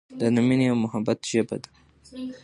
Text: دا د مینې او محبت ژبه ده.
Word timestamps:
دا 0.19 0.27
د 0.35 0.37
مینې 0.47 0.65
او 0.71 0.77
محبت 0.83 1.19
ژبه 1.31 1.55
ده. 1.63 1.69